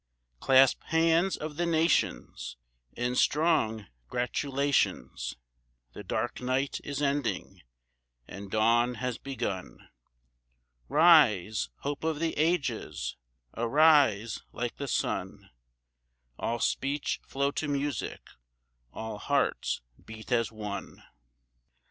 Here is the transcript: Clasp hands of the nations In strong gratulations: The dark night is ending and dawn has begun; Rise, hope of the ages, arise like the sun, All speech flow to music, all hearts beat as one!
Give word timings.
Clasp 0.39 0.81
hands 0.85 1.37
of 1.37 1.57
the 1.57 1.65
nations 1.67 2.57
In 2.97 3.13
strong 3.15 3.85
gratulations: 4.09 5.35
The 5.93 6.03
dark 6.03 6.41
night 6.41 6.79
is 6.83 7.03
ending 7.03 7.61
and 8.27 8.49
dawn 8.49 8.95
has 8.95 9.19
begun; 9.19 9.89
Rise, 10.89 11.69
hope 11.81 12.03
of 12.03 12.17
the 12.19 12.35
ages, 12.35 13.15
arise 13.55 14.41
like 14.51 14.77
the 14.77 14.87
sun, 14.87 15.51
All 16.39 16.57
speech 16.57 17.21
flow 17.27 17.51
to 17.51 17.67
music, 17.67 18.21
all 18.91 19.19
hearts 19.19 19.81
beat 20.03 20.31
as 20.31 20.51
one! 20.51 21.03